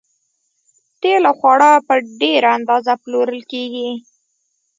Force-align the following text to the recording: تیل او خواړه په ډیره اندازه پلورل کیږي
تیل 1.01 1.23
او 1.29 1.35
خواړه 1.39 1.69
په 1.87 1.93
ډیره 2.21 2.49
اندازه 2.57 2.93
پلورل 3.03 3.41
کیږي 3.51 3.89